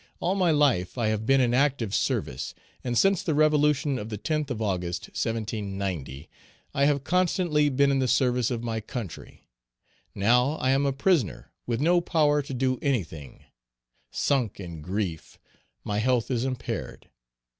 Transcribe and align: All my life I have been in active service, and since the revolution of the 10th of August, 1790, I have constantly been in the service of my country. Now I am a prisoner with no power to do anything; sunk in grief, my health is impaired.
All 0.19 0.33
my 0.33 0.49
life 0.49 0.97
I 0.97 1.09
have 1.09 1.27
been 1.27 1.39
in 1.39 1.53
active 1.53 1.93
service, 1.93 2.55
and 2.83 2.97
since 2.97 3.21
the 3.21 3.35
revolution 3.35 3.99
of 3.99 4.09
the 4.09 4.17
10th 4.17 4.49
of 4.49 4.59
August, 4.59 5.09
1790, 5.09 6.27
I 6.73 6.85
have 6.85 7.03
constantly 7.03 7.69
been 7.69 7.91
in 7.91 7.99
the 7.99 8.07
service 8.07 8.49
of 8.49 8.63
my 8.63 8.79
country. 8.81 9.47
Now 10.15 10.53
I 10.53 10.71
am 10.71 10.87
a 10.87 10.91
prisoner 10.91 11.51
with 11.67 11.79
no 11.81 12.01
power 12.01 12.41
to 12.41 12.53
do 12.55 12.79
anything; 12.81 13.45
sunk 14.09 14.59
in 14.59 14.81
grief, 14.81 15.37
my 15.83 15.99
health 15.99 16.31
is 16.31 16.45
impaired. 16.45 17.07